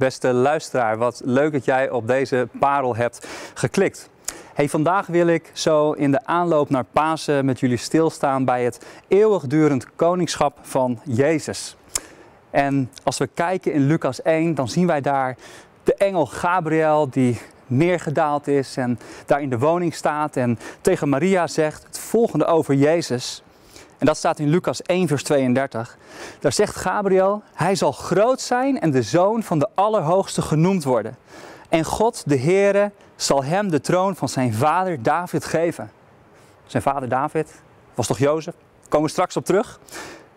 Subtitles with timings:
[0.00, 4.10] Beste luisteraar, wat leuk dat jij op deze parel hebt geklikt.
[4.54, 8.86] Hey, vandaag wil ik zo in de aanloop naar Pasen met jullie stilstaan bij het
[9.08, 11.76] eeuwigdurend koningschap van Jezus.
[12.50, 15.36] En als we kijken in Lucas 1, dan zien wij daar
[15.84, 21.46] de engel Gabriel die neergedaald is en daar in de woning staat en tegen Maria
[21.46, 23.42] zegt het volgende over Jezus.
[24.00, 25.96] En dat staat in Lucas 1, vers 32.
[26.38, 31.16] Daar zegt Gabriel: Hij zal groot zijn en de zoon van de Allerhoogste genoemd worden.
[31.68, 35.90] En God, de Heere, zal hem de troon van zijn vader David geven.
[36.66, 37.62] Zijn vader David
[37.94, 38.54] was toch Jozef?
[38.88, 39.80] Komen we straks op terug.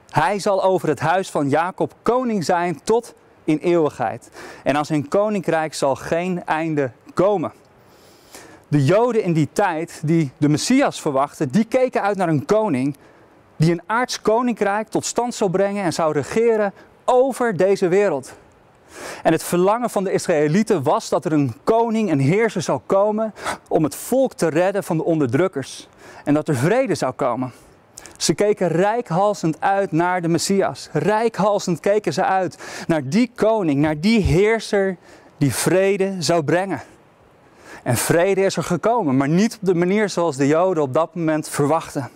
[0.10, 4.30] Hij zal over het huis van Jacob koning zijn tot in eeuwigheid.
[4.64, 7.52] En aan zijn koninkrijk zal geen einde komen.
[8.68, 12.96] De Joden in die tijd die de Messias verwachten, die keken uit naar een koning
[13.64, 16.74] die een aards koninkrijk tot stand zou brengen en zou regeren
[17.06, 18.34] over deze wereld.
[19.24, 23.34] En het verlangen van de Israëlieten was dat er een koning, een heerser zou komen
[23.68, 25.88] om het volk te redden van de onderdrukkers.
[26.24, 27.52] En dat er vrede zou komen.
[28.18, 30.90] Ze keken rijkhalsend uit naar de Messias.
[30.92, 34.98] Rijkhalsend keken ze uit naar die koning, naar die heerser
[35.38, 36.82] die vrede zou brengen.
[37.84, 41.16] En vrede is er gekomen, maar niet op de manier zoals de Joden op dat
[41.16, 42.10] moment verwachten.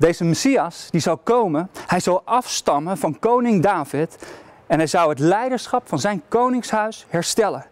[0.00, 4.26] Deze Messias die zou komen, hij zou afstammen van koning David
[4.66, 7.66] en hij zou het leiderschap van zijn koningshuis herstellen.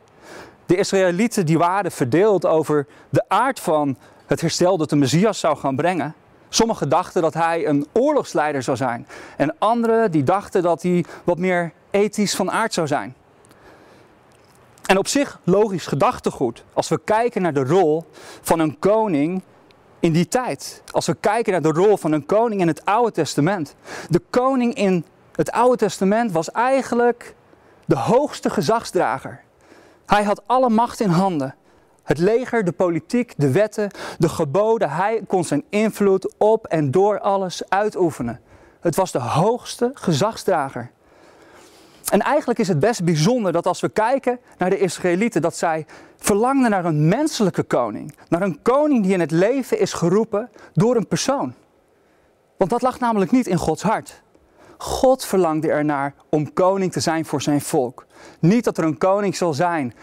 [0.67, 5.57] De Israëlieten die waren verdeeld over de aard van het herstel dat de Messias zou
[5.57, 6.15] gaan brengen.
[6.49, 9.07] Sommigen dachten dat hij een oorlogsleider zou zijn
[9.37, 13.15] en anderen die dachten dat hij wat meer ethisch van aard zou zijn.
[14.87, 18.05] En op zich logisch gedachtegoed als we kijken naar de rol
[18.41, 19.43] van een koning
[20.01, 20.83] in die tijd.
[20.91, 23.75] Als we kijken naar de rol van een koning in het Oude Testament.
[24.09, 27.35] De koning in het Oude Testament was eigenlijk
[27.85, 29.41] de hoogste gezagsdrager.
[30.07, 31.55] Hij had alle macht in handen.
[32.03, 34.91] Het leger, de politiek, de wetten, de geboden.
[34.91, 38.41] Hij kon zijn invloed op en door alles uitoefenen.
[38.81, 40.91] Het was de hoogste gezagsdrager.
[42.11, 45.87] En eigenlijk is het best bijzonder dat als we kijken naar de Israëlieten, dat zij
[46.17, 48.15] verlangden naar een menselijke koning.
[48.29, 51.55] Naar een koning die in het leven is geroepen door een persoon.
[52.57, 54.23] Want dat lag namelijk niet in Gods hart.
[54.79, 58.07] God verlangde ernaar om koning te zijn voor zijn volk.
[58.41, 59.95] Niet dat er een koning zal zijn,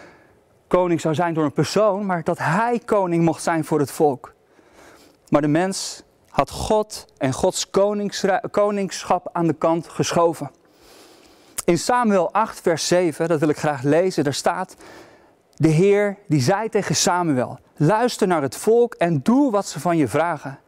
[0.66, 4.34] koning zou zijn door een persoon, maar dat hij koning mocht zijn voor het volk.
[5.28, 7.70] Maar de mens had God en Gods
[8.50, 10.50] koningschap aan de kant geschoven.
[11.66, 14.76] In Samuel 8, vers 7, dat wil ik graag lezen, daar staat:
[15.54, 19.96] De Heer die zei tegen Samuel: Luister naar het volk en doe wat ze van
[19.96, 20.58] je vragen.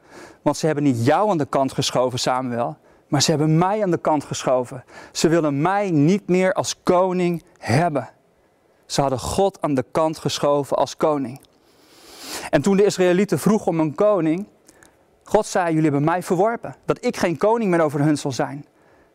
[0.43, 2.77] Want ze hebben niet jou aan de kant geschoven, Samuel,
[3.09, 4.85] maar ze hebben mij aan de kant geschoven.
[5.13, 8.09] Ze willen mij niet meer als koning hebben.
[8.87, 11.41] Ze hadden God aan de kant geschoven als koning.
[12.51, 14.47] En toen de Israëlieten vroegen om een koning,
[15.23, 18.65] God zei: Jullie hebben mij verworpen, dat ik geen koning meer over hun zal zijn.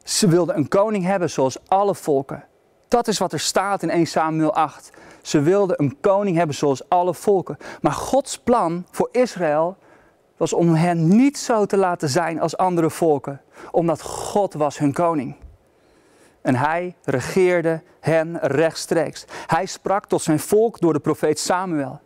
[0.04, 2.46] Ze wilden een koning hebben zoals alle volken.
[2.88, 4.92] Dat is wat er staat in 1 Samuel 8.
[5.22, 7.58] Ze wilden een koning hebben zoals alle volken.
[7.82, 9.78] Maar Gods plan voor Israël
[10.38, 14.94] was om hen niet zo te laten zijn als andere volken, omdat God was hun
[14.94, 15.36] koning.
[16.42, 19.26] En hij regeerde hen rechtstreeks.
[19.48, 22.00] Hij sprak tot zijn volk door de profeet Samuel.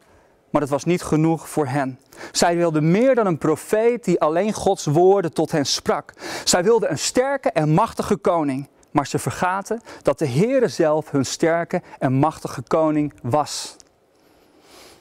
[0.58, 2.00] Maar dat was niet genoeg voor hen.
[2.32, 6.14] Zij wilden meer dan een profeet die alleen Gods woorden tot hen sprak.
[6.44, 8.68] Zij wilden een sterke en machtige koning.
[8.92, 13.76] Maar ze vergaten dat de Heere zelf hun sterke en machtige koning was.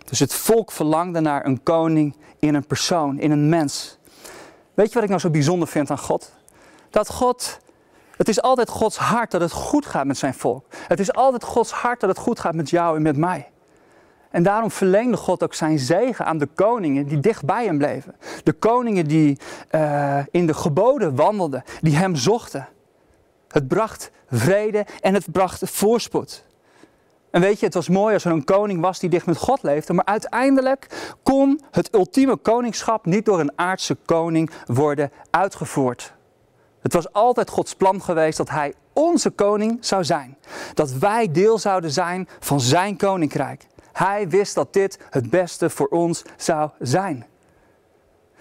[0.04, 3.98] Dus het volk verlangde naar een koning in een persoon, in een mens.
[4.74, 6.32] Weet je wat ik nou zo bijzonder vind aan God?
[6.90, 7.58] Dat God,
[8.16, 10.66] het is altijd Gods hart dat het goed gaat met zijn volk.
[10.70, 13.50] Het is altijd Gods hart dat het goed gaat met jou en met mij.
[14.36, 18.14] En daarom verleende God ook zijn zegen aan de koningen die dicht bij hem bleven.
[18.42, 19.38] De koningen die
[19.70, 22.68] uh, in de geboden wandelden, die hem zochten.
[23.48, 26.44] Het bracht vrede en het bracht voorspoed.
[27.30, 29.62] En weet je, het was mooi als er een koning was die dicht met God
[29.62, 36.14] leefde, maar uiteindelijk kon het ultieme koningschap niet door een aardse koning worden uitgevoerd.
[36.80, 40.36] Het was altijd Gods plan geweest dat Hij onze koning zou zijn.
[40.74, 43.66] Dat wij deel zouden zijn van Zijn koninkrijk.
[43.96, 47.26] Hij wist dat dit het beste voor ons zou zijn.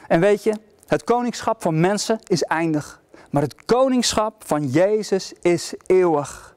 [0.07, 0.54] En weet je,
[0.88, 6.56] het koningschap van mensen is eindig, maar het koningschap van Jezus is eeuwig.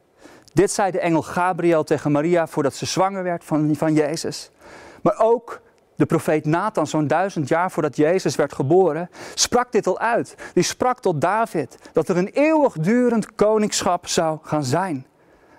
[0.53, 4.51] Dit zei de engel Gabriel tegen Maria voordat ze zwanger werd van, van Jezus.
[5.03, 5.61] Maar ook
[5.95, 10.35] de profeet Nathan, zo'n duizend jaar voordat Jezus werd geboren, sprak dit al uit.
[10.55, 15.07] Die sprak tot David dat er een eeuwigdurend koningschap zou gaan zijn.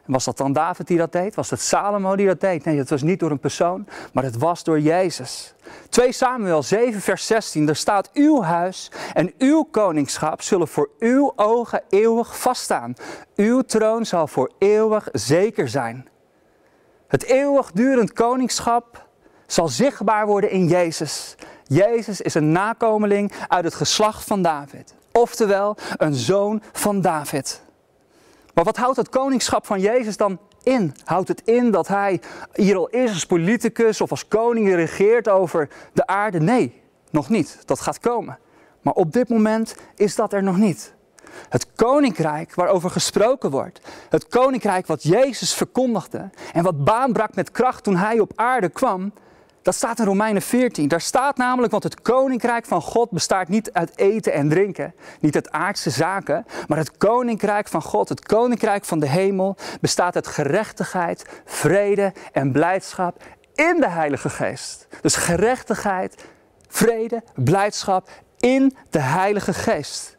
[0.09, 1.35] Was dat dan David die dat deed?
[1.35, 2.65] Was het Salomo die dat deed?
[2.65, 5.53] Nee, het was niet door een persoon, maar het was door Jezus.
[5.89, 11.33] 2 Samuel 7, vers 16, daar staat: Uw huis en uw koningschap zullen voor uw
[11.35, 12.93] ogen eeuwig vaststaan.
[13.35, 16.07] Uw troon zal voor eeuwig zeker zijn.
[17.07, 19.07] Het eeuwigdurend koningschap
[19.47, 21.35] zal zichtbaar worden in Jezus.
[21.63, 27.67] Jezus is een nakomeling uit het geslacht van David, oftewel een zoon van David.
[28.59, 30.95] Maar wat houdt het koningschap van Jezus dan in?
[31.03, 32.21] Houdt het in dat hij
[32.53, 36.39] hier al is als politicus of als koning regeert over de aarde?
[36.39, 37.57] Nee, nog niet.
[37.65, 38.39] Dat gaat komen.
[38.81, 40.93] Maar op dit moment is dat er nog niet.
[41.49, 47.51] Het koninkrijk waarover gesproken wordt, het koninkrijk wat Jezus verkondigde en wat baan brak met
[47.51, 49.13] kracht toen hij op aarde kwam,
[49.61, 50.87] dat staat in Romeinen 14.
[50.87, 55.35] Daar staat namelijk, want het koninkrijk van God bestaat niet uit eten en drinken, niet
[55.35, 60.27] uit aardse zaken, maar het koninkrijk van God, het koninkrijk van de hemel, bestaat uit
[60.27, 63.23] gerechtigheid, vrede en blijdschap
[63.55, 64.87] in de Heilige Geest.
[65.01, 66.25] Dus gerechtigheid,
[66.67, 68.09] vrede, blijdschap
[68.39, 70.17] in de Heilige Geest.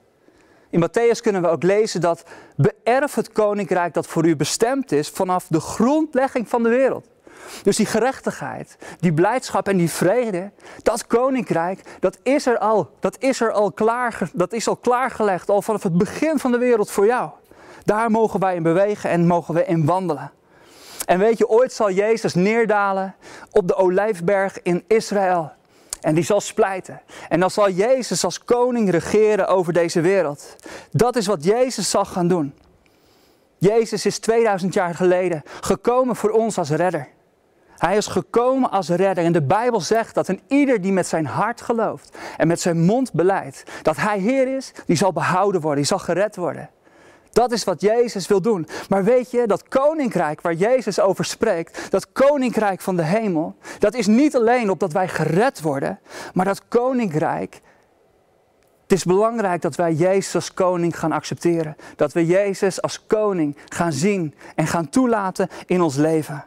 [0.70, 2.24] In Matthäus kunnen we ook lezen dat
[2.56, 7.08] beërf het koninkrijk dat voor u bestemd is vanaf de grondlegging van de wereld.
[7.62, 10.50] Dus die gerechtigheid, die blijdschap en die vrede,
[10.82, 12.90] dat koninkrijk, dat is er al.
[13.00, 16.58] Dat is er al klaar, dat is al klaargelegd, al vanaf het begin van de
[16.58, 17.30] wereld voor jou.
[17.84, 20.30] Daar mogen wij in bewegen en mogen we in wandelen.
[21.06, 23.14] En weet je, ooit zal Jezus neerdalen
[23.50, 25.52] op de olijfberg in Israël.
[26.00, 27.02] En die zal splijten.
[27.28, 30.56] En dan zal Jezus als koning regeren over deze wereld.
[30.90, 32.54] Dat is wat Jezus zal gaan doen.
[33.58, 37.08] Jezus is 2000 jaar geleden gekomen voor ons als redder.
[37.80, 39.24] Hij is gekomen als redder.
[39.24, 42.80] En de Bijbel zegt dat een ieder die met zijn hart gelooft en met zijn
[42.80, 46.70] mond beleidt dat hij Heer is, die zal behouden worden, die zal gered worden.
[47.32, 48.68] Dat is wat Jezus wil doen.
[48.88, 53.94] Maar weet je, dat koninkrijk waar Jezus over spreekt, dat koninkrijk van de hemel, dat
[53.94, 55.98] is niet alleen opdat wij gered worden,
[56.34, 57.60] maar dat koninkrijk.
[58.82, 61.76] Het is belangrijk dat wij Jezus als koning gaan accepteren.
[61.96, 66.44] Dat we Jezus als koning gaan zien en gaan toelaten in ons leven.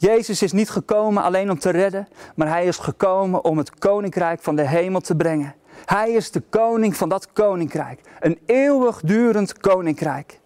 [0.00, 4.42] Jezus is niet gekomen alleen om te redden, maar hij is gekomen om het koninkrijk
[4.42, 5.54] van de hemel te brengen.
[5.84, 8.00] Hij is de koning van dat koninkrijk.
[8.20, 10.40] Een eeuwigdurend koninkrijk.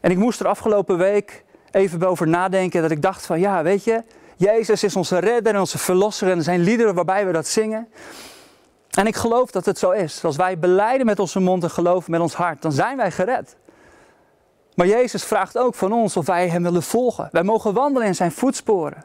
[0.00, 3.84] En ik moest er afgelopen week even over nadenken dat ik dacht van ja, weet
[3.84, 4.02] je,
[4.36, 7.88] Jezus is onze redder en onze verlosser en zijn liederen waarbij we dat zingen.
[8.90, 10.24] En ik geloof dat het zo is.
[10.24, 13.56] Als wij beleiden met onze mond en geloven met ons hart, dan zijn wij gered.
[14.78, 17.28] Maar Jezus vraagt ook van ons of wij Hem willen volgen.
[17.32, 19.04] Wij mogen wandelen in Zijn voetsporen.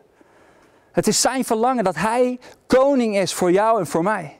[0.91, 4.39] Het is Zijn verlangen dat Hij koning is voor jou en voor mij.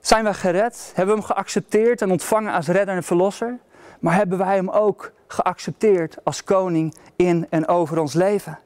[0.00, 0.92] Zijn wij gered?
[0.94, 3.58] Hebben we Hem geaccepteerd en ontvangen als redder en verlosser?
[4.00, 8.58] Maar hebben wij Hem ook geaccepteerd als koning in en over ons leven?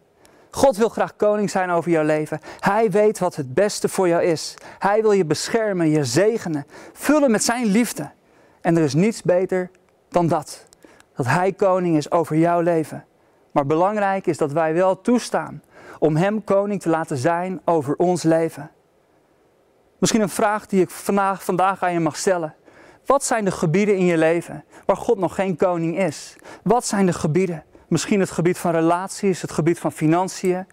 [0.51, 2.41] God wil graag koning zijn over jouw leven.
[2.61, 4.55] Hij weet wat het beste voor jou is.
[4.79, 8.11] Hij wil je beschermen, je zegenen, vullen met Zijn liefde.
[8.61, 9.71] En er is niets beter
[10.09, 10.71] dan dat
[11.17, 13.05] dat Hij koning is over jouw leven.
[13.51, 15.63] Maar belangrijk is dat wij wel toestaan
[15.99, 18.71] om Hem koning te laten zijn over ons leven.
[19.99, 22.55] Misschien een vraag die ik vandaag, vandaag aan je mag stellen.
[23.07, 26.37] Wat zijn de gebieden in je leven waar God nog geen koning is?
[26.63, 27.65] Wat zijn de gebieden?
[27.89, 30.67] Misschien het gebied van relaties, het gebied van financiën.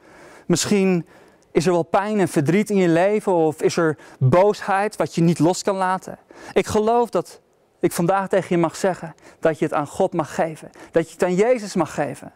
[0.46, 1.06] Misschien
[1.52, 5.22] is er wel pijn en verdriet in je leven of is er boosheid wat je
[5.22, 6.18] niet los kan laten.
[6.54, 7.42] Ik geloof dat
[7.80, 10.70] ik vandaag tegen je mag zeggen dat je het aan God mag geven.
[10.92, 12.32] Dat je het aan Jezus mag geven.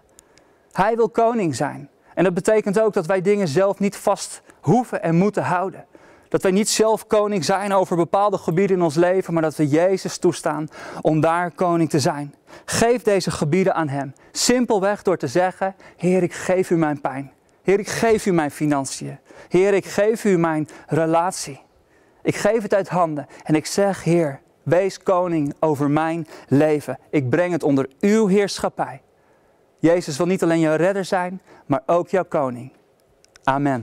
[0.71, 1.89] Hij wil koning zijn.
[2.13, 5.85] En dat betekent ook dat wij dingen zelf niet vast hoeven en moeten houden.
[6.29, 9.67] Dat wij niet zelf koning zijn over bepaalde gebieden in ons leven, maar dat we
[9.67, 10.67] Jezus toestaan
[11.01, 12.35] om daar koning te zijn.
[12.65, 14.13] Geef deze gebieden aan Hem.
[14.31, 17.31] Simpelweg door te zeggen, Heer, ik geef u mijn pijn.
[17.63, 19.17] Heer, ik geef u mijn financiën.
[19.49, 21.61] Heer, ik geef u mijn relatie.
[22.21, 26.99] Ik geef het uit handen en ik zeg, Heer, Wees koning over mijn leven.
[27.09, 29.01] Ik breng het onder uw heerschappij.
[29.79, 32.71] Jezus wil niet alleen jouw redder zijn, maar ook jouw koning.
[33.43, 33.81] Amen.